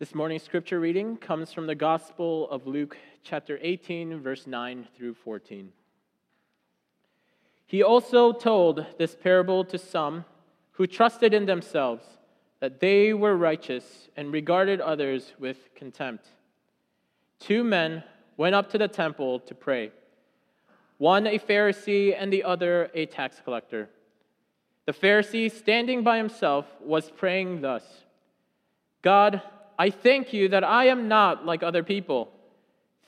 This 0.00 0.12
morning's 0.12 0.42
scripture 0.42 0.80
reading 0.80 1.16
comes 1.16 1.52
from 1.52 1.68
the 1.68 1.76
Gospel 1.76 2.50
of 2.50 2.66
Luke, 2.66 2.96
chapter 3.22 3.60
18, 3.62 4.20
verse 4.20 4.44
9 4.44 4.88
through 4.96 5.14
14. 5.14 5.70
He 7.64 7.80
also 7.80 8.32
told 8.32 8.86
this 8.98 9.14
parable 9.14 9.64
to 9.66 9.78
some 9.78 10.24
who 10.72 10.88
trusted 10.88 11.32
in 11.32 11.46
themselves 11.46 12.04
that 12.58 12.80
they 12.80 13.12
were 13.12 13.36
righteous 13.36 14.08
and 14.16 14.32
regarded 14.32 14.80
others 14.80 15.32
with 15.38 15.72
contempt. 15.76 16.26
Two 17.38 17.62
men 17.62 18.02
went 18.36 18.56
up 18.56 18.68
to 18.70 18.78
the 18.78 18.88
temple 18.88 19.38
to 19.38 19.54
pray, 19.54 19.92
one 20.98 21.28
a 21.28 21.38
Pharisee 21.38 22.16
and 22.18 22.32
the 22.32 22.42
other 22.42 22.90
a 22.94 23.06
tax 23.06 23.40
collector. 23.44 23.88
The 24.86 24.92
Pharisee, 24.92 25.52
standing 25.52 26.02
by 26.02 26.16
himself, 26.16 26.66
was 26.80 27.12
praying 27.12 27.60
thus 27.60 27.84
God, 29.00 29.42
I 29.78 29.90
thank 29.90 30.32
you 30.32 30.48
that 30.48 30.64
I 30.64 30.86
am 30.86 31.08
not 31.08 31.44
like 31.44 31.62
other 31.62 31.82
people 31.82 32.30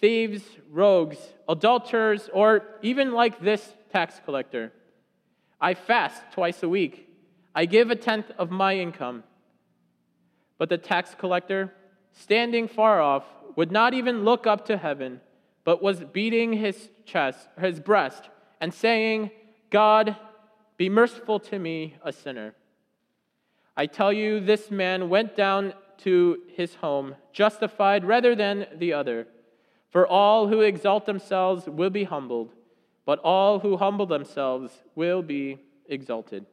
thieves, 0.00 0.42
rogues, 0.70 1.16
adulterers, 1.48 2.28
or 2.32 2.62
even 2.82 3.12
like 3.12 3.40
this 3.40 3.72
tax 3.90 4.20
collector. 4.24 4.72
I 5.60 5.74
fast 5.74 6.22
twice 6.32 6.62
a 6.62 6.68
week. 6.68 7.08
I 7.54 7.64
give 7.64 7.90
a 7.90 7.96
tenth 7.96 8.30
of 8.38 8.50
my 8.50 8.76
income. 8.76 9.24
But 10.58 10.68
the 10.68 10.78
tax 10.78 11.14
collector, 11.18 11.72
standing 12.12 12.68
far 12.68 13.00
off, 13.00 13.24
would 13.56 13.72
not 13.72 13.94
even 13.94 14.24
look 14.24 14.46
up 14.46 14.66
to 14.66 14.76
heaven, 14.76 15.20
but 15.64 15.82
was 15.82 16.04
beating 16.12 16.52
his 16.52 16.90
chest, 17.06 17.48
his 17.58 17.80
breast, 17.80 18.28
and 18.60 18.72
saying, 18.72 19.30
God, 19.70 20.16
be 20.76 20.90
merciful 20.90 21.40
to 21.40 21.58
me, 21.58 21.96
a 22.04 22.12
sinner. 22.12 22.54
I 23.76 23.86
tell 23.86 24.12
you, 24.12 24.40
this 24.40 24.70
man 24.70 25.08
went 25.08 25.36
down 25.36 25.72
to 25.98 26.42
his 26.54 26.76
home 26.76 27.14
justified 27.32 28.04
rather 28.04 28.34
than 28.34 28.66
the 28.74 28.92
other. 28.92 29.26
For 29.90 30.06
all 30.06 30.48
who 30.48 30.60
exalt 30.60 31.06
themselves 31.06 31.66
will 31.66 31.90
be 31.90 32.04
humbled, 32.04 32.52
but 33.04 33.18
all 33.20 33.60
who 33.60 33.76
humble 33.76 34.06
themselves 34.06 34.82
will 34.94 35.22
be 35.22 35.58
exalted. 35.88 36.44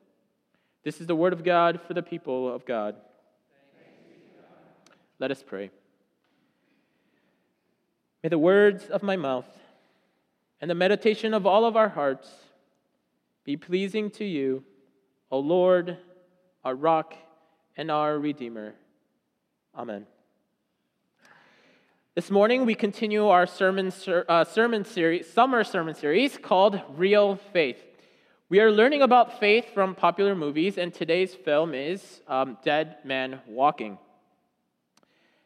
This 0.83 1.02
is 1.02 1.08
the 1.08 1.16
word 1.16 1.33
of 1.33 1.44
God 1.44 1.81
for 1.88 1.94
the 1.94 2.03
people 2.03 2.53
of 2.53 2.66
God. 2.66 2.95
Let 5.19 5.31
us 5.31 5.44
pray. 5.45 5.72
May 8.22 8.30
the 8.30 8.39
words 8.39 8.85
of 8.85 9.03
my 9.03 9.16
mouth 9.16 9.47
and 10.61 10.69
the 10.69 10.75
meditation 10.75 11.33
of 11.33 11.45
all 11.45 11.66
of 11.66 11.75
our 11.75 11.89
hearts 11.89 12.30
be 13.44 13.57
pleasing 13.57 14.09
to 14.11 14.25
you, 14.25 14.63
O 15.30 15.39
Lord, 15.39 15.97
our 16.63 16.75
rock 16.75 17.16
and 17.75 17.91
our 17.91 18.17
Redeemer. 18.17 18.75
Amen. 19.75 20.05
This 22.13 22.29
morning 22.29 22.63
we 22.63 22.75
continue 22.75 23.27
our 23.27 23.47
sermon, 23.47 23.91
uh, 24.07 24.43
sermon 24.43 24.85
series, 24.85 25.27
summer 25.27 25.63
sermon 25.63 25.95
series 25.95 26.38
called 26.38 26.79
Real 26.95 27.38
Faith. 27.52 27.83
We 28.49 28.59
are 28.59 28.71
learning 28.71 29.01
about 29.01 29.39
faith 29.39 29.73
from 29.73 29.95
popular 29.95 30.35
movies, 30.35 30.77
and 30.77 30.94
today's 30.94 31.33
film 31.33 31.73
is 31.73 32.21
um, 32.27 32.59
Dead 32.63 32.97
Man 33.03 33.41
Walking. 33.47 33.97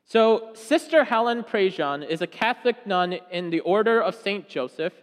So, 0.04 0.50
Sister 0.56 1.06
Helen 1.06 1.44
Prejean 1.44 2.06
is 2.06 2.22
a 2.22 2.28
Catholic 2.28 2.86
nun 2.86 3.20
in 3.32 3.50
the 3.50 3.62
Order 3.62 4.02
of 4.02 4.14
St. 4.14 4.50
Joseph 4.50 4.94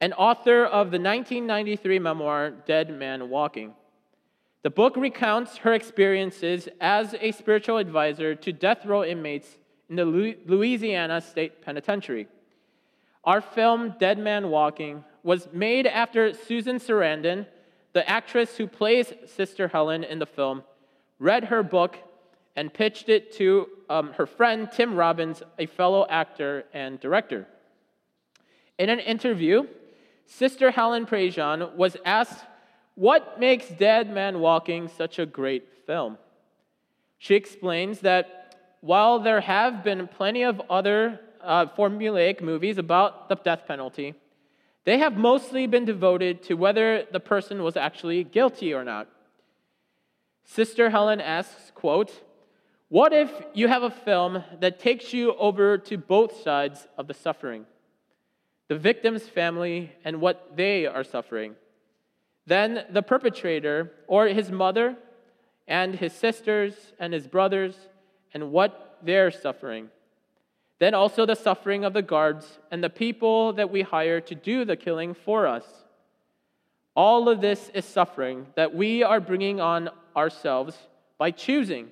and 0.00 0.14
author 0.14 0.64
of 0.64 0.90
the 0.90 0.98
1993 0.98 1.98
memoir 1.98 2.50
Dead 2.50 2.88
Man 2.88 3.28
Walking. 3.28 3.74
The 4.64 4.70
book 4.70 4.96
recounts 4.96 5.58
her 5.58 5.74
experiences 5.74 6.70
as 6.80 7.14
a 7.20 7.32
spiritual 7.32 7.76
advisor 7.76 8.34
to 8.34 8.50
death 8.50 8.86
row 8.86 9.04
inmates 9.04 9.58
in 9.90 9.96
the 9.96 10.06
Louisiana 10.06 11.20
State 11.20 11.60
Penitentiary. 11.60 12.28
Our 13.24 13.42
film, 13.42 13.94
Dead 14.00 14.18
Man 14.18 14.48
Walking, 14.48 15.04
was 15.22 15.48
made 15.52 15.86
after 15.86 16.32
Susan 16.32 16.78
Sarandon, 16.78 17.46
the 17.92 18.08
actress 18.08 18.56
who 18.56 18.66
plays 18.66 19.12
Sister 19.26 19.68
Helen 19.68 20.02
in 20.02 20.18
the 20.18 20.24
film, 20.24 20.64
read 21.18 21.44
her 21.44 21.62
book 21.62 21.98
and 22.56 22.72
pitched 22.72 23.10
it 23.10 23.32
to 23.32 23.68
um, 23.90 24.14
her 24.14 24.26
friend 24.26 24.70
Tim 24.72 24.94
Robbins, 24.94 25.42
a 25.58 25.66
fellow 25.66 26.06
actor 26.08 26.64
and 26.72 26.98
director. 26.98 27.46
In 28.78 28.88
an 28.88 29.00
interview, 29.00 29.66
Sister 30.24 30.70
Helen 30.70 31.04
Prejean 31.04 31.74
was 31.74 31.98
asked 32.06 32.46
what 32.94 33.40
makes 33.40 33.68
Dead 33.68 34.12
Man 34.12 34.40
Walking 34.40 34.88
such 34.88 35.18
a 35.18 35.26
great 35.26 35.86
film? 35.86 36.16
She 37.18 37.34
explains 37.34 38.00
that 38.00 38.76
while 38.80 39.18
there 39.18 39.40
have 39.40 39.82
been 39.82 40.06
plenty 40.06 40.42
of 40.42 40.60
other 40.70 41.20
uh, 41.42 41.66
formulaic 41.66 42.40
movies 42.40 42.78
about 42.78 43.28
the 43.28 43.34
death 43.34 43.62
penalty, 43.66 44.14
they 44.84 44.98
have 44.98 45.16
mostly 45.16 45.66
been 45.66 45.84
devoted 45.84 46.42
to 46.44 46.54
whether 46.54 47.04
the 47.10 47.20
person 47.20 47.62
was 47.62 47.76
actually 47.76 48.22
guilty 48.24 48.74
or 48.74 48.84
not. 48.84 49.08
Sister 50.44 50.90
Helen 50.90 51.20
asks, 51.20 51.72
quote, 51.74 52.22
what 52.88 53.12
if 53.12 53.30
you 53.54 53.66
have 53.68 53.82
a 53.82 53.90
film 53.90 54.44
that 54.60 54.78
takes 54.78 55.12
you 55.12 55.34
over 55.34 55.78
to 55.78 55.96
both 55.96 56.42
sides 56.42 56.86
of 56.98 57.08
the 57.08 57.14
suffering? 57.14 57.64
The 58.68 58.78
victim's 58.78 59.26
family 59.26 59.92
and 60.04 60.20
what 60.20 60.56
they 60.56 60.86
are 60.86 61.02
suffering 61.02 61.56
then 62.46 62.84
the 62.90 63.02
perpetrator, 63.02 63.90
or 64.06 64.26
his 64.26 64.50
mother, 64.50 64.96
and 65.66 65.94
his 65.94 66.12
sisters, 66.12 66.74
and 66.98 67.12
his 67.12 67.26
brothers, 67.26 67.74
and 68.34 68.52
what 68.52 68.98
they're 69.02 69.30
suffering. 69.30 69.88
Then 70.78 70.94
also 70.94 71.24
the 71.24 71.36
suffering 71.36 71.84
of 71.84 71.92
the 71.92 72.02
guards 72.02 72.58
and 72.70 72.82
the 72.82 72.90
people 72.90 73.52
that 73.54 73.70
we 73.70 73.82
hire 73.82 74.20
to 74.22 74.34
do 74.34 74.64
the 74.64 74.76
killing 74.76 75.14
for 75.14 75.46
us. 75.46 75.64
All 76.94 77.28
of 77.28 77.40
this 77.40 77.70
is 77.72 77.84
suffering 77.84 78.46
that 78.56 78.74
we 78.74 79.02
are 79.02 79.20
bringing 79.20 79.60
on 79.60 79.88
ourselves 80.16 80.76
by 81.16 81.30
choosing, 81.30 81.88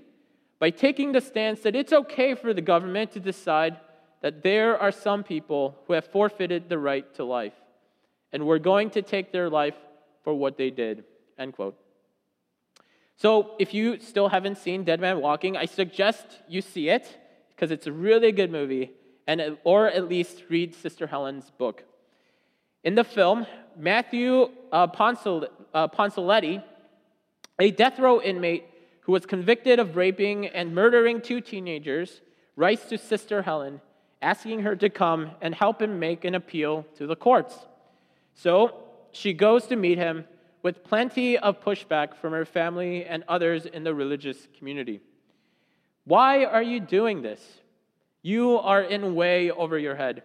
by 0.58 0.70
taking 0.70 1.12
the 1.12 1.20
stance 1.20 1.60
that 1.60 1.74
it's 1.74 1.92
okay 1.92 2.34
for 2.34 2.52
the 2.52 2.60
government 2.60 3.12
to 3.12 3.20
decide 3.20 3.78
that 4.20 4.42
there 4.42 4.78
are 4.78 4.92
some 4.92 5.24
people 5.24 5.76
who 5.86 5.94
have 5.94 6.06
forfeited 6.06 6.68
the 6.68 6.78
right 6.78 7.12
to 7.14 7.24
life, 7.24 7.54
and 8.32 8.46
we're 8.46 8.58
going 8.58 8.90
to 8.90 9.02
take 9.02 9.32
their 9.32 9.50
life 9.50 9.74
for 10.22 10.34
what 10.34 10.56
they 10.56 10.70
did. 10.70 11.04
End 11.38 11.52
quote. 11.52 11.76
So 13.16 13.54
if 13.58 13.72
you 13.72 14.00
still 14.00 14.28
haven't 14.28 14.58
seen 14.58 14.84
Dead 14.84 15.00
Man 15.00 15.20
Walking, 15.20 15.56
I 15.56 15.66
suggest 15.66 16.26
you 16.48 16.60
see 16.60 16.88
it 16.88 17.18
because 17.50 17.70
it's 17.70 17.86
a 17.86 17.92
really 17.92 18.32
good 18.32 18.50
movie, 18.50 18.90
and 19.26 19.56
or 19.62 19.86
at 19.88 20.08
least 20.08 20.42
read 20.48 20.74
Sister 20.74 21.06
Helen's 21.06 21.50
book. 21.50 21.84
In 22.82 22.96
the 22.96 23.04
film, 23.04 23.46
Matthew 23.76 24.48
uh, 24.72 24.88
uh, 24.88 25.88
Ponsoletti, 25.88 26.64
a 27.60 27.70
death 27.70 27.98
row 28.00 28.20
inmate 28.20 28.64
who 29.02 29.12
was 29.12 29.24
convicted 29.26 29.78
of 29.78 29.94
raping 29.94 30.46
and 30.46 30.74
murdering 30.74 31.20
two 31.20 31.40
teenagers, 31.40 32.20
writes 32.56 32.86
to 32.86 32.98
Sister 32.98 33.42
Helen, 33.42 33.80
asking 34.20 34.60
her 34.60 34.74
to 34.76 34.88
come 34.90 35.30
and 35.40 35.54
help 35.54 35.80
him 35.80 35.98
make 35.98 36.24
an 36.24 36.34
appeal 36.34 36.86
to 36.96 37.06
the 37.06 37.16
courts. 37.16 37.54
So 38.34 38.81
she 39.12 39.32
goes 39.32 39.66
to 39.66 39.76
meet 39.76 39.98
him 39.98 40.24
with 40.62 40.84
plenty 40.84 41.38
of 41.38 41.60
pushback 41.60 42.14
from 42.14 42.32
her 42.32 42.44
family 42.44 43.04
and 43.04 43.24
others 43.28 43.66
in 43.66 43.84
the 43.84 43.94
religious 43.94 44.48
community. 44.58 45.00
Why 46.04 46.44
are 46.44 46.62
you 46.62 46.80
doing 46.80 47.22
this? 47.22 47.40
You 48.22 48.58
are 48.58 48.82
in 48.82 49.14
way 49.14 49.50
over 49.50 49.78
your 49.78 49.96
head. 49.96 50.22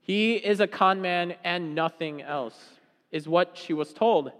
He 0.00 0.34
is 0.34 0.60
a 0.60 0.66
con 0.66 1.00
man 1.00 1.34
and 1.44 1.74
nothing 1.74 2.22
else, 2.22 2.58
is 3.10 3.28
what 3.28 3.56
she 3.56 3.72
was 3.72 3.92
told. 3.92 4.32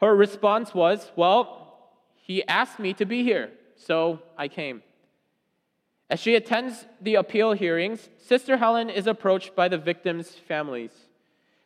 Her 0.00 0.14
response 0.14 0.74
was, 0.74 1.10
Well, 1.16 1.90
he 2.14 2.46
asked 2.46 2.78
me 2.78 2.92
to 2.94 3.04
be 3.04 3.22
here, 3.22 3.50
so 3.76 4.20
I 4.36 4.48
came. 4.48 4.82
As 6.08 6.20
she 6.20 6.34
attends 6.34 6.86
the 7.00 7.16
appeal 7.16 7.52
hearings, 7.52 8.08
Sister 8.18 8.58
Helen 8.58 8.90
is 8.90 9.06
approached 9.06 9.56
by 9.56 9.68
the 9.68 9.78
victims' 9.78 10.30
families. 10.30 10.92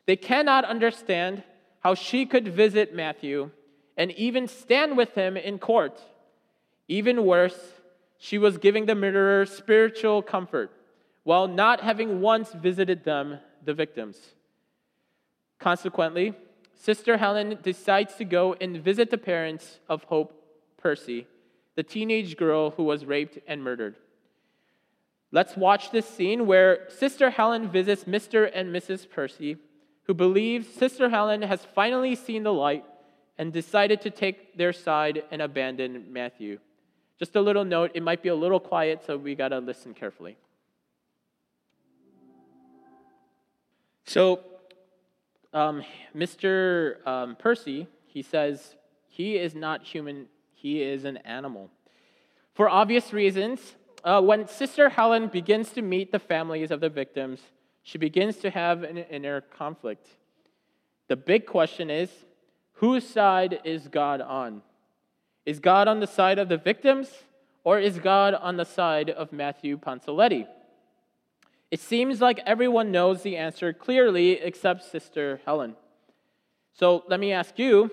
They 0.06 0.16
cannot 0.16 0.64
understand 0.64 1.42
how 1.80 1.94
she 1.94 2.26
could 2.26 2.48
visit 2.48 2.94
Matthew 2.94 3.50
and 3.96 4.10
even 4.12 4.48
stand 4.48 4.96
with 4.96 5.14
him 5.14 5.36
in 5.36 5.58
court. 5.58 6.00
Even 6.88 7.24
worse, 7.24 7.58
she 8.18 8.38
was 8.38 8.58
giving 8.58 8.86
the 8.86 8.94
murderer 8.94 9.46
spiritual 9.46 10.22
comfort 10.22 10.70
while 11.24 11.48
not 11.48 11.80
having 11.80 12.20
once 12.20 12.52
visited 12.52 13.04
them, 13.04 13.38
the 13.64 13.74
victims. 13.74 14.16
Consequently, 15.58 16.34
Sister 16.74 17.18
Helen 17.18 17.58
decides 17.62 18.14
to 18.14 18.24
go 18.24 18.54
and 18.60 18.82
visit 18.82 19.10
the 19.10 19.18
parents 19.18 19.80
of 19.88 20.04
Hope 20.04 20.32
Percy, 20.78 21.26
the 21.76 21.82
teenage 21.82 22.36
girl 22.36 22.70
who 22.70 22.84
was 22.84 23.04
raped 23.04 23.38
and 23.46 23.62
murdered. 23.62 23.96
Let's 25.30 25.56
watch 25.56 25.90
this 25.90 26.08
scene 26.08 26.46
where 26.46 26.88
Sister 26.88 27.30
Helen 27.30 27.68
visits 27.68 28.04
Mr. 28.04 28.50
and 28.52 28.74
Mrs. 28.74 29.08
Percy 29.08 29.58
who 30.10 30.14
believes 30.14 30.66
Sister 30.66 31.08
Helen 31.08 31.40
has 31.40 31.64
finally 31.72 32.16
seen 32.16 32.42
the 32.42 32.52
light 32.52 32.84
and 33.38 33.52
decided 33.52 34.00
to 34.00 34.10
take 34.10 34.56
their 34.58 34.72
side 34.72 35.22
and 35.30 35.40
abandon 35.40 36.04
Matthew. 36.12 36.58
Just 37.16 37.36
a 37.36 37.40
little 37.40 37.64
note, 37.64 37.92
it 37.94 38.02
might 38.02 38.20
be 38.20 38.28
a 38.28 38.34
little 38.34 38.58
quiet, 38.58 39.04
so 39.06 39.16
we 39.16 39.36
got 39.36 39.50
to 39.50 39.60
listen 39.60 39.94
carefully. 39.94 40.36
So, 44.04 44.40
um, 45.52 45.84
Mr. 46.12 47.06
Um, 47.06 47.36
Percy, 47.36 47.86
he 48.08 48.22
says, 48.22 48.74
he 49.06 49.36
is 49.36 49.54
not 49.54 49.84
human, 49.84 50.26
he 50.56 50.82
is 50.82 51.04
an 51.04 51.18
animal. 51.18 51.70
For 52.52 52.68
obvious 52.68 53.12
reasons, 53.12 53.76
uh, 54.02 54.20
when 54.20 54.48
Sister 54.48 54.88
Helen 54.88 55.28
begins 55.28 55.70
to 55.70 55.82
meet 55.82 56.10
the 56.10 56.18
families 56.18 56.72
of 56.72 56.80
the 56.80 56.88
victims, 56.88 57.42
she 57.82 57.98
begins 57.98 58.36
to 58.38 58.50
have 58.50 58.82
an 58.82 58.98
inner 58.98 59.40
conflict. 59.40 60.06
The 61.08 61.16
big 61.16 61.46
question 61.46 61.90
is 61.90 62.10
whose 62.74 63.06
side 63.06 63.60
is 63.64 63.88
God 63.88 64.20
on? 64.20 64.62
Is 65.46 65.58
God 65.58 65.88
on 65.88 66.00
the 66.00 66.06
side 66.06 66.38
of 66.38 66.48
the 66.48 66.56
victims, 66.56 67.10
or 67.64 67.78
is 67.78 67.98
God 67.98 68.34
on 68.34 68.56
the 68.56 68.64
side 68.64 69.10
of 69.10 69.32
Matthew 69.32 69.78
Ponsoletti? 69.78 70.46
It 71.70 71.80
seems 71.80 72.20
like 72.20 72.40
everyone 72.46 72.90
knows 72.90 73.22
the 73.22 73.36
answer 73.36 73.72
clearly 73.72 74.32
except 74.32 74.84
Sister 74.84 75.40
Helen. 75.44 75.76
So 76.72 77.04
let 77.08 77.20
me 77.20 77.32
ask 77.32 77.58
you, 77.58 77.90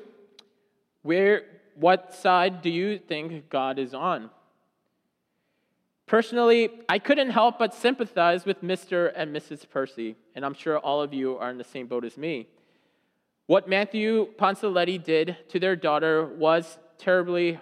where, 1.04 1.44
what 1.75 2.13
side 2.13 2.62
do 2.62 2.69
you 2.69 2.98
think 2.98 3.50
God 3.50 3.78
is 3.78 3.94
on? 3.94 4.30
Personally, 6.07 6.69
I 6.88 7.00
couldn't 7.00 7.31
help 7.31 7.59
but 7.59 7.74
sympathize 7.74 8.45
with 8.45 8.63
Mr. 8.63 9.12
and 9.13 9.36
Mrs. 9.36 9.69
Percy, 9.69 10.15
and 10.36 10.45
I'm 10.45 10.54
sure 10.54 10.80
all 10.80 11.01
of 11.01 11.13
you 11.13 11.38
are 11.38 11.51
in 11.51 11.57
the 11.57 11.65
same 11.65 11.86
boat 11.86 12.06
as 12.06 12.18
me. 12.18 12.48
What 13.45 13.68
Matthew 13.68 14.27
Ponsoletti 14.39 15.04
did 15.04 15.36
to 15.50 15.59
their 15.59 15.75
daughter 15.75 16.25
was 16.25 16.77
terribly 16.98 17.59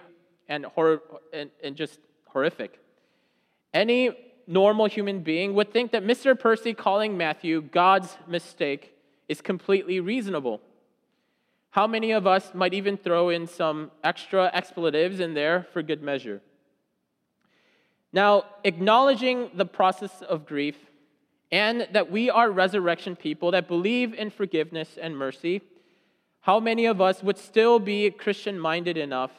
and, 0.48 0.64
hor- 0.64 1.02
and, 1.32 1.50
and 1.62 1.74
just 1.74 1.98
horrific. 2.26 2.78
Any 3.74 4.10
normal 4.46 4.86
human 4.86 5.20
being 5.20 5.54
would 5.54 5.72
think 5.72 5.90
that 5.90 6.04
Mr. 6.04 6.38
Percy 6.38 6.72
calling 6.72 7.16
Matthew 7.16 7.62
God's 7.62 8.16
mistake 8.28 8.94
is 9.28 9.40
completely 9.40 9.98
reasonable. 9.98 10.60
How 11.70 11.88
many 11.88 12.12
of 12.12 12.28
us 12.28 12.54
might 12.54 12.74
even 12.74 12.96
throw 12.96 13.28
in 13.28 13.48
some 13.48 13.90
extra 14.04 14.50
expletives 14.54 15.18
in 15.18 15.34
there 15.34 15.66
for 15.72 15.82
good 15.82 16.00
measure? 16.00 16.40
Now, 18.12 18.44
acknowledging 18.64 19.50
the 19.54 19.66
process 19.66 20.22
of 20.22 20.46
grief 20.46 20.76
and 21.50 21.86
that 21.92 22.10
we 22.10 22.30
are 22.30 22.50
resurrection 22.50 23.16
people 23.16 23.50
that 23.52 23.68
believe 23.68 24.14
in 24.14 24.30
forgiveness 24.30 24.98
and 25.00 25.16
mercy, 25.16 25.62
how 26.40 26.60
many 26.60 26.86
of 26.86 27.00
us 27.00 27.22
would 27.22 27.38
still 27.38 27.78
be 27.78 28.10
Christian 28.10 28.58
minded 28.58 28.96
enough 28.96 29.32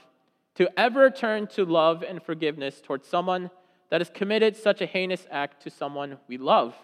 to 0.55 0.69
ever 0.77 1.09
turn 1.09 1.47
to 1.47 1.65
love 1.65 2.03
and 2.03 2.21
forgiveness 2.21 2.81
towards 2.81 3.07
someone 3.07 3.49
that 3.89 4.01
has 4.01 4.09
committed 4.09 4.57
such 4.57 4.81
a 4.81 4.85
heinous 4.85 5.25
act 5.31 5.63
to 5.63 5.69
someone 5.69 6.17
we 6.27 6.37
love? 6.37 6.75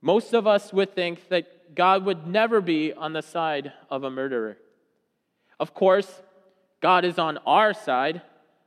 Most 0.00 0.32
of 0.32 0.46
us 0.46 0.72
would 0.72 0.94
think 0.94 1.28
that 1.28 1.74
God 1.74 2.04
would 2.04 2.26
never 2.26 2.60
be 2.60 2.92
on 2.92 3.12
the 3.12 3.22
side 3.22 3.72
of 3.90 4.04
a 4.04 4.10
murderer. 4.10 4.56
Of 5.58 5.74
course, 5.74 6.22
God 6.80 7.04
is 7.04 7.18
on 7.18 7.38
our 7.46 7.74
side, 7.74 8.22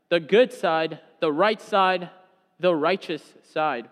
the 0.10 0.20
good 0.20 0.54
side, 0.54 1.00
the 1.24 1.32
right 1.32 1.62
side, 1.62 2.10
the 2.60 2.76
righteous 2.76 3.24
side. 3.54 3.88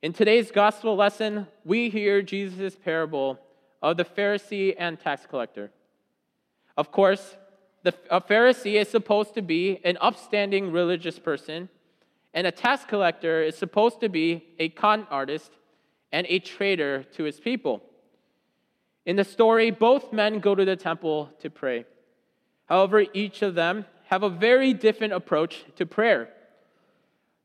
In 0.00 0.12
today's 0.12 0.52
gospel 0.52 0.94
lesson, 0.94 1.48
we 1.64 1.90
hear 1.90 2.22
Jesus' 2.22 2.76
parable 2.76 3.36
of 3.82 3.96
the 3.96 4.04
Pharisee 4.04 4.76
and 4.78 5.00
tax 5.00 5.26
collector. 5.28 5.72
Of 6.76 6.92
course, 6.92 7.36
the, 7.82 7.92
a 8.12 8.20
Pharisee 8.20 8.80
is 8.80 8.88
supposed 8.88 9.34
to 9.34 9.42
be 9.42 9.80
an 9.82 9.98
upstanding 10.00 10.70
religious 10.70 11.18
person, 11.18 11.68
and 12.32 12.46
a 12.46 12.52
tax 12.52 12.84
collector 12.84 13.42
is 13.42 13.58
supposed 13.58 13.98
to 13.98 14.08
be 14.08 14.44
a 14.60 14.68
con 14.68 15.04
artist 15.10 15.50
and 16.12 16.28
a 16.30 16.38
traitor 16.38 17.02
to 17.14 17.24
his 17.24 17.40
people. 17.40 17.82
In 19.04 19.16
the 19.16 19.24
story, 19.24 19.72
both 19.72 20.12
men 20.12 20.38
go 20.38 20.54
to 20.54 20.64
the 20.64 20.76
temple 20.76 21.30
to 21.40 21.50
pray. 21.50 21.86
However, 22.66 23.04
each 23.12 23.42
of 23.42 23.56
them 23.56 23.84
have 24.08 24.22
a 24.22 24.30
very 24.30 24.72
different 24.72 25.12
approach 25.12 25.66
to 25.76 25.84
prayer. 25.84 26.30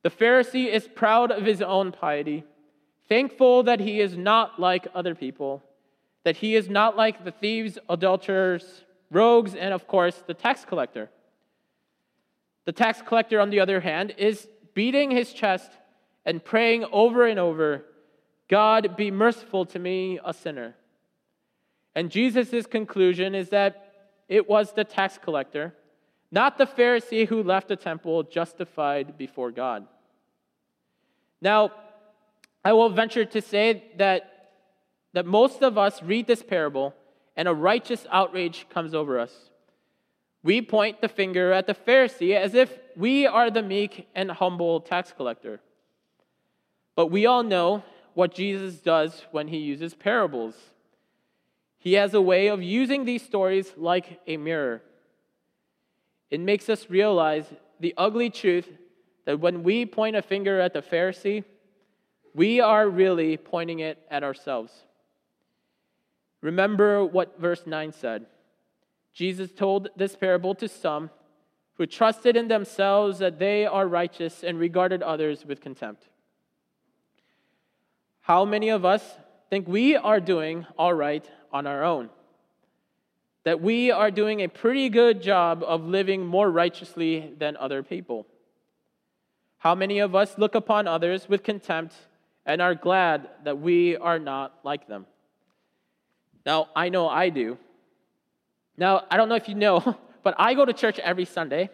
The 0.01 0.10
Pharisee 0.10 0.68
is 0.68 0.88
proud 0.88 1.30
of 1.30 1.44
his 1.44 1.62
own 1.62 1.92
piety, 1.92 2.45
thankful 3.10 3.63
that 3.63 3.81
he 3.81 4.00
is 4.00 4.15
not 4.15 4.62
like 4.62 4.88
other 4.95 5.13
people, 5.13 5.62
that 6.24 6.38
he 6.38 6.56
is 6.56 6.69
not 6.69 6.95
like 6.95 7.25
the 7.25 7.31
thieves, 7.31 7.77
adulterers, 7.89 8.86
rogues, 9.12 9.56
and 9.56 9.74
of 9.74 9.88
course, 9.88 10.24
the 10.25 10.33
tax 10.33 10.63
collector. 10.63 11.10
The 12.63 12.71
tax 12.71 13.01
collector, 13.01 13.42
on 13.42 13.50
the 13.50 13.60
other 13.60 13.81
hand, 13.81 14.13
is 14.18 14.48
beating 14.74 15.12
his 15.12 15.33
chest 15.33 15.69
and 16.25 16.42
praying 16.42 16.86
over 16.94 17.27
and 17.27 17.39
over, 17.39 17.83
God, 18.48 18.95
be 18.95 19.12
merciful 19.12 19.65
to 19.65 19.80
me, 19.80 20.18
a 20.24 20.33
sinner. 20.33 20.75
And 21.94 22.10
Jesus' 22.10 22.65
conclusion 22.65 23.36
is 23.36 23.50
that 23.50 24.15
it 24.30 24.48
was 24.48 24.71
the 24.71 24.86
tax 24.86 25.19
collector 25.21 25.74
not 26.33 26.57
the 26.57 26.65
Pharisee 26.65 27.27
who 27.27 27.44
left 27.44 27.68
the 27.68 27.75
temple 27.75 28.24
justified 28.24 29.19
before 29.19 29.51
God. 29.51 29.85
Now, 31.39 31.71
I 32.65 32.74
will 32.74 32.89
venture 32.89 33.24
to 33.24 33.39
say 33.39 33.83
that, 33.97 34.50
that 35.13 35.27
most 35.27 35.62
of 35.62 35.77
us 35.77 36.01
read 36.01 36.25
this 36.25 36.41
parable 36.41 36.95
and 37.38 37.47
a 37.47 37.53
righteous 37.53 38.07
outrage 38.09 38.65
comes 38.71 38.95
over 38.95 39.19
us. 39.19 39.51
We 40.41 40.63
point 40.63 41.01
the 41.01 41.07
finger 41.07 41.51
at 41.51 41.68
the 41.68 41.75
Pharisee 41.75 42.36
as 42.36 42.56
if 42.56 42.79
we 42.95 43.27
are 43.27 43.51
the 43.51 43.62
meek 43.62 44.07
and 44.15 44.31
humble 44.31 44.81
tax 44.81 45.13
collector. 45.15 45.62
But 46.95 47.12
we 47.12 47.27
all 47.27 47.44
know 47.44 47.83
what 48.15 48.33
Jesus 48.33 48.77
does 48.77 49.24
when 49.29 49.50
he 49.50 49.57
uses 49.57 49.94
parables. 49.94 50.56
He 51.77 51.94
has 51.94 52.15
a 52.15 52.21
way 52.21 52.47
of 52.47 52.63
using 52.63 53.06
these 53.06 53.21
stories 53.21 53.71
like 53.77 54.19
a 54.25 54.38
mirror. 54.38 54.81
It 56.33 56.39
makes 56.39 56.68
us 56.68 56.89
realize 56.89 57.45
the 57.80 57.94
ugly 57.95 58.31
truth 58.31 58.68
that 59.25 59.39
when 59.39 59.62
we 59.62 59.85
point 59.85 60.15
a 60.15 60.21
finger 60.24 60.59
at 60.59 60.74
the 60.74 60.81
Pharisee, 60.81 61.44
we 62.33 62.59
are 62.59 62.89
really 62.89 63.38
pointing 63.38 63.81
it 63.81 64.00
at 64.09 64.24
ourselves. 64.24 64.74
Remember 66.41 67.06
what 67.06 67.39
verse 67.39 67.68
9 67.68 67.91
said. 67.91 68.25
Jesus 69.13 69.51
told 69.51 69.89
this 69.95 70.15
parable 70.15 70.56
to 70.56 70.68
some 70.68 71.12
who 71.75 71.85
trusted 71.85 72.36
in 72.36 72.47
themselves 72.47 73.19
that 73.19 73.38
they 73.38 73.68
are 73.68 73.88
righteous 73.88 74.44
and 74.44 74.57
regarded 74.57 75.03
others 75.03 75.45
with 75.45 75.62
contempt. 75.62 76.09
How 78.22 78.43
many 78.43 78.69
of 78.69 78.86
us 78.86 79.03
think 79.51 79.67
we 79.67 79.96
are 79.96 80.19
doing 80.19 80.65
all 80.79 80.96
right 80.96 81.29
on 81.51 81.67
our 81.67 81.84
own? 81.84 82.10
That 83.43 83.62
we 83.62 83.91
are 83.91 84.09
doing 84.09 84.41
a 84.41 84.47
pretty 84.47 84.89
good 84.89 85.21
job 85.21 85.63
of 85.65 85.85
living 85.85 86.25
more 86.25 86.50
righteously 86.50 87.33
than 87.38 87.57
other 87.57 87.83
people. 87.83 88.25
How 89.57 89.75
many 89.75 90.00
of 90.00 90.15
us 90.15 90.38
look 90.38 90.55
upon 90.55 90.88
others 90.88 91.27
with 91.27 91.43
contempt 91.43 91.95
and 92.45 92.62
are 92.62 92.75
glad 92.75 93.29
that 93.43 93.59
we 93.59 93.97
are 93.97 94.19
not 94.19 94.59
like 94.63 94.88
them? 94.88 95.05
Now, 96.45 96.67
I 96.75 96.89
know 96.89 97.07
I 97.07 97.29
do. 97.29 97.57
Now, 98.77 99.03
I 99.09 99.17
don't 99.17 99.29
know 99.29 99.35
if 99.35 99.47
you 99.47 99.55
know, 99.55 99.97
but 100.23 100.35
I 100.38 100.53
go 100.53 100.65
to 100.65 100.73
church 100.73 101.00
every 101.00 101.25
Sunday. 101.25 101.69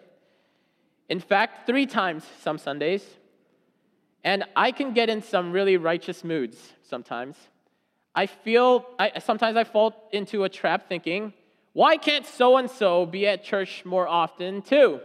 In 1.08 1.20
fact, 1.20 1.66
three 1.66 1.86
times 1.86 2.24
some 2.42 2.58
Sundays. 2.58 3.04
And 4.24 4.44
I 4.56 4.72
can 4.72 4.94
get 4.94 5.10
in 5.10 5.22
some 5.22 5.52
really 5.52 5.78
righteous 5.78 6.24
moods 6.24 6.74
sometimes. 6.84 7.38
I 8.14 8.26
feel, 8.26 8.86
I, 8.98 9.20
sometimes 9.20 9.56
I 9.56 9.64
fall 9.64 10.10
into 10.12 10.44
a 10.44 10.50
trap 10.50 10.90
thinking, 10.90 11.34
why 11.74 11.98
can't 11.98 12.26
so 12.26 12.58
and 12.58 12.70
so 12.70 13.06
be 13.06 13.28
at 13.28 13.44
church 13.44 13.86
more 13.86 14.08
often 14.08 14.62
too? 14.62 15.00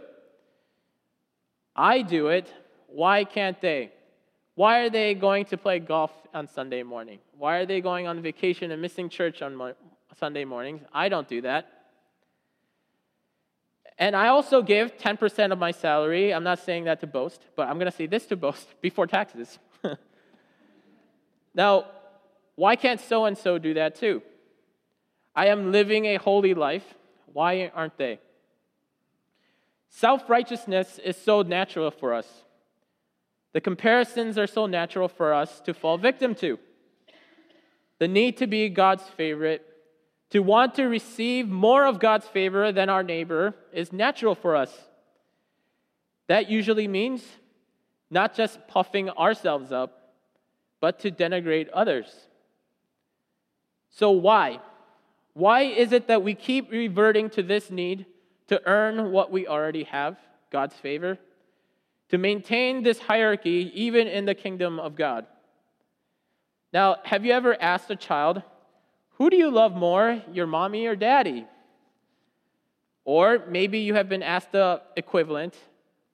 I 1.75 2.01
do 2.01 2.27
it. 2.27 2.51
Why 2.87 3.23
can't 3.23 3.59
they? 3.61 3.91
Why 4.55 4.79
are 4.79 4.89
they 4.89 5.13
going 5.13 5.45
to 5.45 5.57
play 5.57 5.79
golf 5.79 6.11
on 6.33 6.47
Sunday 6.47 6.81
morning? 6.83 7.19
Why 7.37 7.57
are 7.57 7.65
they 7.65 7.81
going 7.81 8.07
on 8.07 8.21
vacation 8.21 8.71
and 8.71 8.81
missing 8.81 9.09
church 9.09 9.41
on 9.41 9.55
mo- 9.55 9.75
Sunday 10.17 10.45
mornings? 10.45 10.81
I 10.93 11.09
don't 11.09 11.27
do 11.27 11.41
that. 11.41 11.67
And 13.97 14.15
I 14.15 14.27
also 14.27 14.61
give 14.61 14.97
10% 14.97 15.51
of 15.51 15.57
my 15.57 15.71
salary. 15.71 16.33
I'm 16.33 16.43
not 16.43 16.59
saying 16.59 16.85
that 16.85 16.99
to 17.01 17.07
boast, 17.07 17.41
but 17.55 17.67
I'm 17.67 17.75
going 17.75 17.91
to 17.91 17.95
say 17.95 18.07
this 18.07 18.25
to 18.27 18.35
boast 18.35 18.67
before 18.81 19.07
taxes. 19.07 19.59
now, 21.53 21.85
why 22.55 22.77
can't 22.77 23.01
so 23.01 23.25
and 23.25 23.37
so 23.37 23.57
do 23.57 23.73
that 23.73 23.95
too? 23.95 24.21
I 25.35 25.47
am 25.47 25.71
living 25.71 26.05
a 26.05 26.15
holy 26.15 26.53
life. 26.53 26.95
Why 27.33 27.71
aren't 27.75 27.97
they? 27.97 28.19
Self 29.89 30.29
righteousness 30.29 30.99
is 31.03 31.17
so 31.17 31.41
natural 31.41 31.91
for 31.91 32.13
us. 32.13 32.27
The 33.53 33.61
comparisons 33.61 34.37
are 34.37 34.47
so 34.47 34.65
natural 34.65 35.07
for 35.07 35.33
us 35.33 35.61
to 35.61 35.73
fall 35.73 35.97
victim 35.97 36.35
to. 36.35 36.59
The 37.99 38.07
need 38.07 38.37
to 38.37 38.47
be 38.47 38.67
God's 38.67 39.03
favorite, 39.03 39.65
to 40.31 40.39
want 40.39 40.75
to 40.75 40.83
receive 40.83 41.47
more 41.47 41.85
of 41.85 41.99
God's 41.99 42.27
favor 42.27 42.71
than 42.71 42.89
our 42.89 43.03
neighbor, 43.03 43.55
is 43.71 43.93
natural 43.93 44.35
for 44.35 44.55
us. 44.55 44.73
That 46.27 46.49
usually 46.49 46.87
means 46.87 47.23
not 48.09 48.35
just 48.35 48.67
puffing 48.67 49.09
ourselves 49.11 49.71
up, 49.71 50.13
but 50.81 50.99
to 50.99 51.11
denigrate 51.11 51.69
others. 51.73 52.13
So, 53.91 54.11
why? 54.11 54.59
Why 55.35 55.63
is 55.63 55.91
it 55.91 56.07
that 56.07 56.23
we 56.23 56.33
keep 56.33 56.71
reverting 56.71 57.29
to 57.31 57.43
this 57.43 57.69
need 57.69 58.05
to 58.47 58.61
earn 58.65 59.11
what 59.11 59.31
we 59.31 59.47
already 59.47 59.83
have, 59.83 60.17
God's 60.49 60.75
favor? 60.75 61.19
To 62.09 62.17
maintain 62.17 62.83
this 62.83 62.99
hierarchy 62.99 63.69
even 63.75 64.07
in 64.07 64.23
the 64.23 64.33
kingdom 64.33 64.79
of 64.79 64.95
God? 64.95 65.25
Now, 66.71 66.97
have 67.03 67.25
you 67.25 67.33
ever 67.33 67.61
asked 67.61 67.91
a 67.91 67.97
child, 67.97 68.43
who 69.17 69.29
do 69.29 69.35
you 69.35 69.51
love 69.51 69.75
more, 69.75 70.21
your 70.31 70.47
mommy 70.47 70.87
or 70.87 70.95
daddy? 70.95 71.45
Or 73.03 73.43
maybe 73.49 73.79
you 73.79 73.93
have 73.95 74.07
been 74.07 74.23
asked 74.23 74.53
the 74.53 74.81
equivalent, 74.95 75.57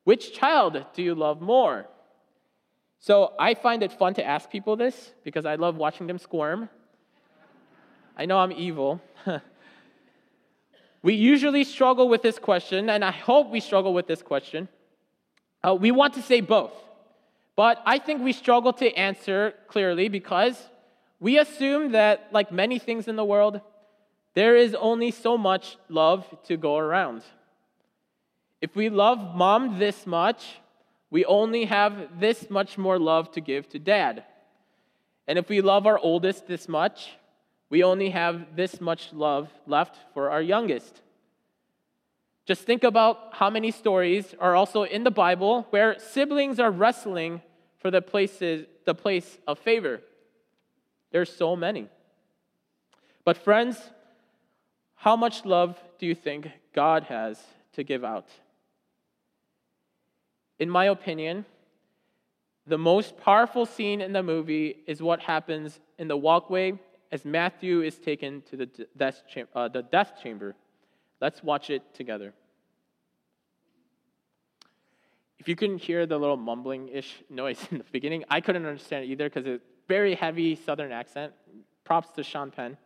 which 0.03 0.33
child 0.33 0.83
do 0.95 1.03
you 1.03 1.13
love 1.13 1.41
more? 1.41 1.85
So 2.99 3.33
I 3.39 3.53
find 3.53 3.83
it 3.83 3.93
fun 3.93 4.15
to 4.15 4.25
ask 4.25 4.49
people 4.49 4.75
this 4.75 5.13
because 5.23 5.45
I 5.45 5.55
love 5.55 5.75
watching 5.75 6.07
them 6.07 6.17
squirm. 6.17 6.69
I 8.17 8.25
know 8.25 8.37
I'm 8.37 8.51
evil. 8.51 9.01
we 11.01 11.13
usually 11.13 11.63
struggle 11.63 12.09
with 12.09 12.21
this 12.21 12.39
question, 12.39 12.89
and 12.89 13.03
I 13.03 13.11
hope 13.11 13.49
we 13.49 13.59
struggle 13.59 13.93
with 13.93 14.07
this 14.07 14.21
question. 14.21 14.67
Uh, 15.63 15.75
we 15.75 15.91
want 15.91 16.13
to 16.15 16.21
say 16.21 16.41
both, 16.41 16.73
but 17.55 17.81
I 17.85 17.99
think 17.99 18.21
we 18.21 18.33
struggle 18.33 18.73
to 18.73 18.91
answer 18.93 19.53
clearly 19.67 20.09
because 20.09 20.57
we 21.19 21.37
assume 21.37 21.91
that, 21.91 22.27
like 22.31 22.51
many 22.51 22.79
things 22.79 23.07
in 23.07 23.15
the 23.15 23.25
world, 23.25 23.61
there 24.33 24.55
is 24.55 24.73
only 24.75 25.11
so 25.11 25.37
much 25.37 25.77
love 25.89 26.25
to 26.45 26.57
go 26.57 26.77
around. 26.77 27.23
If 28.61 28.75
we 28.75 28.89
love 28.89 29.35
mom 29.35 29.79
this 29.79 30.05
much, 30.05 30.57
we 31.09 31.25
only 31.25 31.65
have 31.65 32.19
this 32.19 32.49
much 32.49 32.77
more 32.77 32.97
love 32.97 33.31
to 33.33 33.41
give 33.41 33.67
to 33.69 33.79
dad. 33.79 34.23
And 35.27 35.37
if 35.37 35.49
we 35.49 35.61
love 35.61 35.85
our 35.85 35.99
oldest 35.99 36.47
this 36.47 36.67
much, 36.67 37.11
we 37.71 37.83
only 37.83 38.09
have 38.09 38.57
this 38.57 38.81
much 38.81 39.13
love 39.13 39.49
left 39.65 39.95
for 40.13 40.29
our 40.29 40.41
youngest. 40.41 41.01
Just 42.45 42.63
think 42.63 42.83
about 42.83 43.29
how 43.31 43.49
many 43.49 43.71
stories 43.71 44.35
are 44.41 44.55
also 44.55 44.83
in 44.83 45.05
the 45.05 45.09
Bible 45.09 45.65
where 45.69 45.97
siblings 45.97 46.59
are 46.59 46.69
wrestling 46.69 47.41
for 47.77 47.89
the, 47.89 48.01
places, 48.01 48.67
the 48.85 48.93
place 48.93 49.37
of 49.47 49.57
favor. 49.57 50.01
There's 51.11 51.33
so 51.33 51.55
many. 51.55 51.87
But, 53.23 53.37
friends, 53.37 53.79
how 54.95 55.15
much 55.15 55.45
love 55.45 55.79
do 55.97 56.05
you 56.05 56.15
think 56.15 56.49
God 56.75 57.03
has 57.03 57.41
to 57.73 57.83
give 57.85 58.03
out? 58.03 58.27
In 60.59 60.69
my 60.69 60.85
opinion, 60.85 61.45
the 62.67 62.77
most 62.77 63.17
powerful 63.17 63.65
scene 63.65 64.01
in 64.01 64.11
the 64.11 64.23
movie 64.23 64.75
is 64.87 65.01
what 65.01 65.21
happens 65.21 65.79
in 65.97 66.09
the 66.09 66.17
walkway 66.17 66.77
as 67.11 67.25
Matthew 67.25 67.81
is 67.81 67.97
taken 67.97 68.41
to 68.49 68.57
the 68.57 68.65
death, 68.97 69.21
uh, 69.53 69.67
the 69.67 69.83
death 69.83 70.13
chamber. 70.21 70.55
Let's 71.19 71.43
watch 71.43 71.69
it 71.69 71.93
together. 71.93 72.33
If 75.37 75.47
you 75.47 75.55
couldn't 75.55 75.79
hear 75.79 76.05
the 76.05 76.17
little 76.17 76.37
mumbling 76.37 76.87
ish 76.89 77.23
noise 77.29 77.67
in 77.71 77.79
the 77.79 77.83
beginning, 77.91 78.23
I 78.29 78.41
couldn't 78.41 78.65
understand 78.65 79.05
it 79.05 79.07
either 79.07 79.29
because 79.29 79.45
it's 79.45 79.65
very 79.87 80.15
heavy 80.15 80.55
southern 80.55 80.91
accent. 80.91 81.33
Props 81.83 82.11
to 82.13 82.23
Sean 82.23 82.51
Penn. 82.51 82.77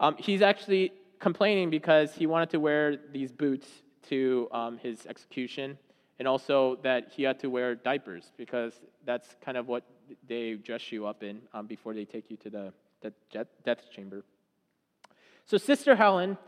Um, 0.00 0.16
he's 0.18 0.42
actually 0.42 0.92
complaining 1.20 1.70
because 1.70 2.14
he 2.14 2.26
wanted 2.26 2.50
to 2.50 2.60
wear 2.60 2.96
these 3.12 3.30
boots 3.30 3.68
to 4.08 4.48
um, 4.52 4.78
his 4.78 5.06
execution 5.06 5.78
and 6.18 6.28
also 6.28 6.76
that 6.82 7.12
he 7.14 7.22
had 7.22 7.38
to 7.40 7.48
wear 7.48 7.74
diapers 7.74 8.32
because 8.36 8.74
that's 9.04 9.36
kind 9.44 9.56
of 9.56 9.68
what 9.68 9.84
they 10.28 10.54
dress 10.54 10.92
you 10.92 11.06
up 11.06 11.22
in 11.22 11.40
um, 11.52 11.66
before 11.66 11.94
they 11.94 12.04
take 12.04 12.30
you 12.30 12.36
to 12.38 12.50
the, 12.50 12.72
the 13.04 13.46
death 13.64 13.90
chamber. 13.94 14.24
So, 15.46 15.58
Sister 15.58 15.96
Helen 15.96 16.38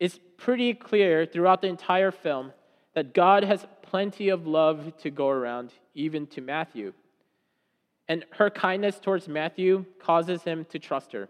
is 0.00 0.18
pretty 0.36 0.74
clear 0.74 1.26
throughout 1.26 1.60
the 1.60 1.68
entire 1.68 2.10
film 2.10 2.52
that 2.94 3.14
God 3.14 3.44
has 3.44 3.66
plenty 3.82 4.30
of 4.30 4.46
love 4.46 4.96
to 4.98 5.10
go 5.10 5.28
around, 5.28 5.72
even 5.94 6.26
to 6.28 6.40
Matthew. 6.40 6.92
And 8.08 8.24
her 8.32 8.50
kindness 8.50 8.98
towards 8.98 9.28
Matthew 9.28 9.84
causes 10.00 10.42
him 10.42 10.66
to 10.70 10.78
trust 10.78 11.12
her. 11.12 11.28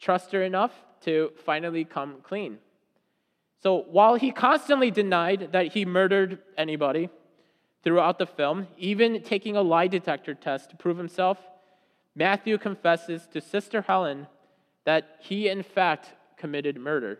Trust 0.00 0.32
her 0.32 0.42
enough 0.42 0.72
to 1.02 1.32
finally 1.44 1.84
come 1.84 2.16
clean. 2.22 2.58
So 3.62 3.84
while 3.90 4.14
he 4.14 4.30
constantly 4.30 4.90
denied 4.90 5.52
that 5.52 5.72
he 5.72 5.84
murdered 5.84 6.38
anybody 6.56 7.08
throughout 7.82 8.18
the 8.18 8.26
film, 8.26 8.66
even 8.78 9.22
taking 9.22 9.56
a 9.56 9.62
lie 9.62 9.88
detector 9.88 10.34
test 10.34 10.70
to 10.70 10.76
prove 10.76 10.96
himself, 10.96 11.38
Matthew 12.14 12.58
confesses 12.58 13.26
to 13.32 13.40
Sister 13.40 13.82
Helen 13.82 14.26
that 14.84 15.16
he, 15.20 15.48
in 15.48 15.62
fact, 15.62 16.12
committed 16.36 16.76
murder. 16.78 17.18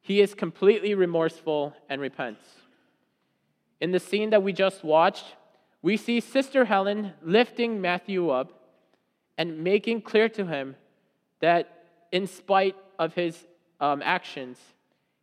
He 0.00 0.20
is 0.20 0.34
completely 0.34 0.94
remorseful 0.94 1.74
and 1.88 2.00
repents. 2.00 2.44
In 3.80 3.92
the 3.92 4.00
scene 4.00 4.30
that 4.30 4.42
we 4.42 4.52
just 4.52 4.82
watched, 4.82 5.36
we 5.82 5.96
see 5.96 6.20
Sister 6.20 6.64
Helen 6.64 7.12
lifting 7.22 7.80
Matthew 7.80 8.30
up 8.30 8.52
and 9.36 9.62
making 9.62 10.02
clear 10.02 10.28
to 10.30 10.46
him 10.46 10.74
that, 11.40 11.84
in 12.10 12.26
spite 12.26 12.74
of 12.98 13.14
his 13.14 13.46
um, 13.78 14.02
actions, 14.04 14.58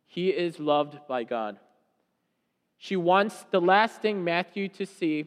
he 0.06 0.30
is 0.30 0.58
loved 0.58 0.98
by 1.06 1.24
God. 1.24 1.58
She 2.78 2.96
wants 2.96 3.44
the 3.50 3.60
last 3.60 4.00
thing 4.00 4.24
Matthew 4.24 4.68
to 4.68 4.86
see 4.86 5.26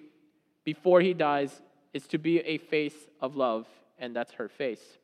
before 0.63 1.01
he 1.01 1.13
dies 1.13 1.62
is 1.93 2.08
to 2.08 2.17
be 2.17 2.39
a 2.39 2.58
face 2.58 2.96
of 3.22 3.36
love, 3.36 3.67
and 3.98 4.15
that's 4.15 4.34
her 4.34 4.48
face. 4.48 4.98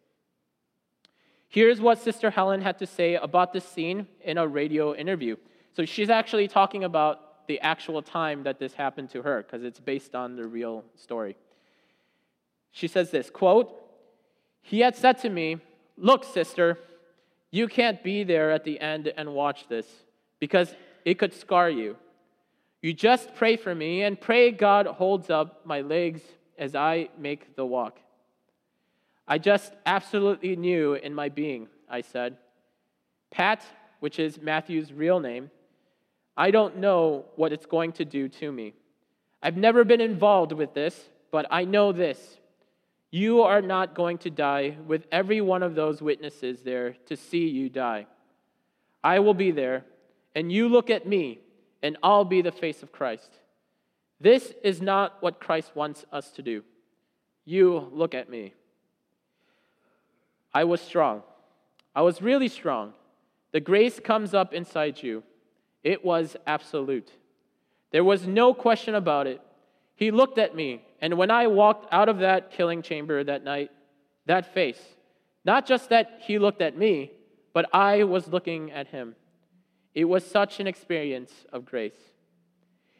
Here's 1.47 1.79
what 1.79 1.99
Sister 1.99 2.29
Helen 2.29 2.61
had 2.61 2.79
to 2.79 2.85
say 2.85 3.15
about 3.15 3.53
this 3.53 3.65
scene 3.65 4.07
in 4.21 4.37
a 4.37 4.47
radio 4.47 4.93
interview. 4.93 5.37
So 5.73 5.85
she's 5.85 6.09
actually 6.09 6.47
talking 6.47 6.83
about 6.83 7.47
the 7.47 7.59
actual 7.61 8.01
time 8.01 8.43
that 8.43 8.59
this 8.59 8.73
happened 8.73 9.09
to 9.11 9.21
her 9.21 9.43
because 9.43 9.63
it's 9.63 9.79
based 9.79 10.15
on 10.15 10.35
the 10.35 10.45
real 10.45 10.83
story. 10.95 11.37
She 12.71 12.87
says 12.87 13.11
this 13.11 13.29
quote, 13.29 13.73
He 14.61 14.79
had 14.79 14.95
said 14.95 15.19
to 15.19 15.29
me, 15.29 15.61
Look, 15.97 16.25
sister, 16.25 16.77
you 17.51 17.67
can't 17.67 18.03
be 18.03 18.23
there 18.23 18.51
at 18.51 18.65
the 18.65 18.79
end 18.81 19.13
and 19.15 19.33
watch 19.33 19.69
this 19.69 19.87
because 20.39 20.75
it 21.05 21.17
could 21.17 21.33
scar 21.33 21.69
you. 21.69 21.95
You 22.81 22.91
just 22.91 23.33
pray 23.35 23.55
for 23.55 23.73
me 23.73 24.03
and 24.03 24.19
pray 24.19 24.51
God 24.51 24.87
holds 24.87 25.29
up 25.29 25.65
my 25.65 25.81
legs 25.81 26.21
as 26.57 26.75
I 26.75 27.09
make 27.17 27.55
the 27.55 27.65
walk. 27.65 27.99
I 29.27 29.37
just 29.37 29.73
absolutely 29.85 30.55
knew 30.55 30.93
in 30.93 31.13
my 31.13 31.29
being, 31.29 31.67
I 31.89 32.01
said. 32.01 32.37
Pat, 33.31 33.63
which 33.99 34.19
is 34.19 34.41
Matthew's 34.41 34.93
real 34.93 35.19
name, 35.19 35.49
I 36.37 36.51
don't 36.51 36.77
know 36.77 37.25
what 37.35 37.53
it's 37.53 37.65
going 37.65 37.93
to 37.93 38.05
do 38.05 38.27
to 38.29 38.51
me. 38.51 38.73
I've 39.41 39.57
never 39.57 39.83
been 39.83 40.01
involved 40.01 40.51
with 40.51 40.73
this, 40.73 41.09
but 41.31 41.45
I 41.49 41.65
know 41.65 41.91
this 41.91 42.37
you 43.11 43.43
are 43.43 43.61
not 43.61 43.95
going 43.95 44.17
to 44.17 44.29
die 44.29 44.75
with 44.85 45.07
every 45.09 45.39
one 45.39 45.63
of 45.63 45.73
those 45.73 46.01
witnesses 46.01 46.61
there 46.63 46.97
to 47.05 47.15
see 47.15 47.47
you 47.47 47.69
die. 47.69 48.07
I 49.01 49.19
will 49.19 49.33
be 49.33 49.51
there, 49.51 49.85
and 50.35 50.51
you 50.51 50.67
look 50.67 50.89
at 50.89 51.07
me, 51.07 51.39
and 51.81 51.95
I'll 52.03 52.25
be 52.25 52.41
the 52.41 52.51
face 52.51 52.83
of 52.83 52.91
Christ. 52.91 53.31
This 54.19 54.53
is 54.63 54.81
not 54.81 55.21
what 55.21 55.39
Christ 55.39 55.75
wants 55.75 56.05
us 56.11 56.31
to 56.31 56.41
do. 56.41 56.63
You 57.45 57.89
look 57.91 58.15
at 58.15 58.29
me. 58.29 58.53
I 60.53 60.63
was 60.63 60.81
strong. 60.81 61.21
I 61.93 62.01
was 62.01 62.21
really 62.21 62.47
strong. 62.47 62.93
The 63.51 63.59
grace 63.59 63.99
comes 63.99 64.33
up 64.33 64.53
inside 64.53 65.01
you. 65.03 65.23
It 65.83 66.03
was 66.03 66.35
absolute. 66.47 67.11
There 67.91 68.03
was 68.03 68.25
no 68.25 68.53
question 68.53 68.95
about 68.95 69.27
it. 69.27 69.41
He 69.95 70.11
looked 70.11 70.37
at 70.37 70.55
me, 70.55 70.81
and 70.99 71.17
when 71.17 71.31
I 71.31 71.47
walked 71.47 71.93
out 71.93 72.09
of 72.09 72.19
that 72.19 72.51
killing 72.51 72.81
chamber 72.81 73.23
that 73.23 73.43
night, 73.43 73.71
that 74.25 74.53
face, 74.53 74.81
not 75.45 75.65
just 75.65 75.89
that 75.89 76.19
he 76.21 76.39
looked 76.39 76.61
at 76.61 76.77
me, 76.77 77.11
but 77.53 77.73
I 77.73 78.03
was 78.03 78.27
looking 78.27 78.71
at 78.71 78.87
him. 78.87 79.15
It 79.93 80.05
was 80.05 80.25
such 80.25 80.59
an 80.59 80.67
experience 80.67 81.31
of 81.53 81.65
grace. 81.65 81.95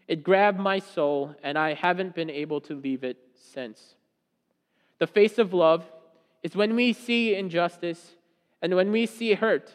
It 0.08 0.24
grabbed 0.24 0.60
my 0.60 0.80
soul, 0.80 1.36
and 1.42 1.58
I 1.58 1.74
haven't 1.74 2.14
been 2.14 2.30
able 2.30 2.62
to 2.62 2.76
leave 2.76 3.04
it 3.04 3.18
since. 3.34 3.96
The 5.00 5.08
face 5.08 5.38
of 5.40 5.54
love 5.54 5.84
is 6.44 6.56
when 6.56 6.76
we 6.76 6.94
see 6.94 7.36
injustice, 7.36 8.16
and 8.62 8.76
when 8.76 8.92
we 8.92 9.06
see 9.06 9.34
hurt, 9.34 9.72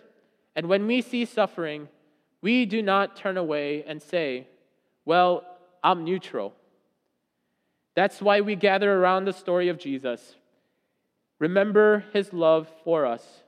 and 0.54 0.68
when 0.68 0.86
we 0.86 1.02
see 1.02 1.24
suffering, 1.24 1.88
we 2.42 2.64
do 2.64 2.80
not 2.80 3.16
turn 3.16 3.36
away 3.36 3.84
and 3.86 4.00
say, 4.00 4.46
Well, 5.04 5.44
I'm 5.82 6.04
neutral. 6.04 6.54
That's 7.94 8.22
why 8.22 8.40
we 8.40 8.54
gather 8.54 8.92
around 8.92 9.24
the 9.24 9.32
story 9.32 9.68
of 9.68 9.78
Jesus. 9.78 10.36
Remember 11.38 12.04
his 12.12 12.32
love 12.32 12.68
for 12.84 13.04
us. 13.04 13.42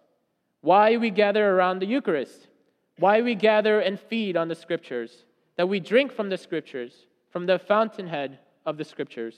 Why 0.61 0.97
we 0.97 1.11
gather 1.11 1.55
around 1.57 1.79
the 1.79 1.87
Eucharist. 1.87 2.49
Why 2.99 3.23
we 3.23 3.35
gather 3.35 3.81
and 3.81 3.99
feed 3.99 4.37
on 4.37 4.49
the 4.49 4.55
scriptures. 4.55 5.25
That 5.57 5.69
we 5.69 5.81
drink 5.81 6.13
from 6.13 6.29
the 6.29 6.39
scriptures, 6.39 7.07
from 7.31 7.47
the 7.47 7.59
fountainhead 7.59 8.39
of 8.67 8.77
the 8.77 8.85
scriptures. 8.85 9.37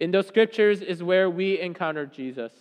In 0.00 0.10
those 0.10 0.26
scriptures 0.26 0.80
is 0.80 1.02
where 1.02 1.28
we 1.28 1.60
encounter 1.60 2.06
Jesus. 2.06 2.52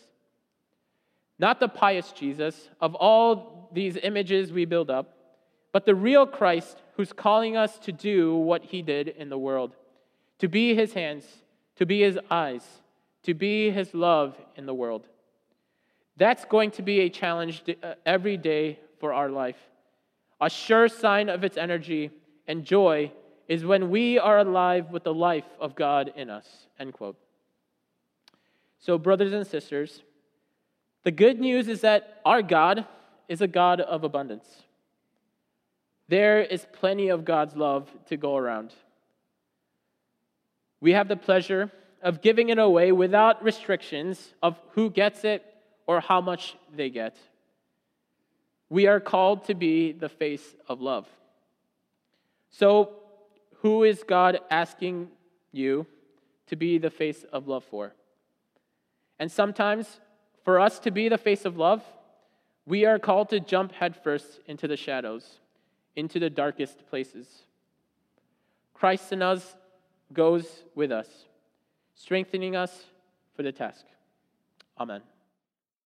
Not 1.40 1.60
the 1.60 1.68
pious 1.68 2.12
Jesus 2.12 2.70
of 2.82 2.96
all 2.96 3.70
these 3.74 3.98
images 3.98 4.52
we 4.52 4.66
build 4.66 4.90
up, 4.90 5.14
but 5.72 5.86
the 5.86 5.96
real 5.96 6.26
Christ 6.26 6.82
who's 6.96 7.14
calling 7.14 7.56
us 7.56 7.78
to 7.80 7.92
do 7.92 8.36
what 8.36 8.64
he 8.64 8.82
did 8.82 9.10
in 9.10 9.30
the 9.30 9.38
world 9.38 9.76
to 10.40 10.48
be 10.48 10.76
his 10.76 10.94
hands, 10.94 11.26
to 11.76 11.86
be 11.86 12.02
his 12.02 12.20
eyes, 12.30 12.64
to 13.24 13.34
be 13.34 13.72
his 13.72 13.94
love 13.94 14.36
in 14.56 14.66
the 14.66 14.74
world. 14.74 15.08
That's 16.16 16.46
going 16.46 16.72
to 16.72 16.82
be 16.82 17.02
a 17.02 17.10
challenge 17.10 17.64
uh, 17.82 17.94
every 18.06 18.38
day 18.38 18.80
for 19.00 19.14
our 19.14 19.30
life. 19.30 19.58
A 20.40 20.50
sure 20.50 20.88
sign 20.88 21.30
of 21.30 21.44
its 21.44 21.58
energy 21.58 22.12
and 22.48 22.64
joy 22.64 23.12
is 23.48 23.66
when 23.66 23.90
we 23.90 24.20
are 24.20 24.40
alive 24.40 24.92
with 24.92 25.04
the 25.04 25.14
life 25.14 25.46
of 25.60 25.76
God 25.76 26.14
in 26.16 26.30
us. 26.30 26.46
End 26.80 26.94
quote. 26.94 27.18
So, 28.80 28.98
brothers 28.98 29.34
and 29.34 29.46
sisters, 29.46 30.04
the 31.04 31.12
good 31.12 31.40
news 31.40 31.68
is 31.68 31.82
that 31.82 32.22
our 32.26 32.42
God 32.42 32.86
is 33.28 33.42
a 33.42 33.48
God 33.48 33.82
of 33.82 34.04
abundance. 34.04 34.48
There 36.10 36.42
is 36.42 36.66
plenty 36.74 37.10
of 37.10 37.26
God's 37.26 37.56
love 37.56 37.90
to 38.08 38.18
go 38.18 38.38
around. 38.38 38.74
We 40.80 40.94
have 40.94 41.08
the 41.08 41.18
pleasure 41.18 41.72
of 42.02 42.22
giving 42.22 42.50
it 42.50 42.60
away 42.60 42.92
without 42.92 43.44
restrictions 43.44 44.34
of 44.42 44.60
who 44.72 44.90
gets 44.90 45.24
it 45.24 45.44
or 45.88 46.00
how 46.00 46.22
much 46.22 46.56
they 46.76 46.90
get. 46.90 47.18
We 48.70 48.88
are 48.88 49.00
called 49.00 49.46
to 49.46 49.56
be 49.56 49.92
the 49.92 50.10
face 50.10 50.56
of 50.68 50.82
love. 50.82 51.08
So, 52.50 52.94
who 53.62 53.84
is 53.84 54.04
God 54.04 54.40
asking 54.50 55.10
you 55.52 55.86
to 56.48 56.56
be 56.56 56.78
the 56.78 56.90
face 56.90 57.26
of 57.32 57.48
love 57.48 57.64
for? 57.64 57.94
And 59.20 59.32
sometimes, 59.32 60.00
for 60.44 60.60
us 60.60 60.80
to 60.80 60.92
be 60.92 61.10
the 61.10 61.18
face 61.18 61.46
of 61.46 61.58
love, 61.58 61.84
we 62.66 62.86
are 62.86 63.00
called 63.00 63.30
to 63.30 63.40
jump 63.40 63.72
headfirst 63.72 64.40
into 64.46 64.68
the 64.68 64.78
shadows, 64.78 65.40
into 65.96 66.20
the 66.20 66.30
darkest 66.30 66.88
places. 66.90 67.44
Christ 68.74 69.12
in 69.12 69.22
us 69.22 69.56
goes 70.14 70.46
with 70.76 70.92
us, 70.92 71.08
strengthening 71.96 72.56
us 72.56 72.86
for 73.36 73.44
the 73.44 73.52
task. 73.52 73.86
Amen. 74.80 75.02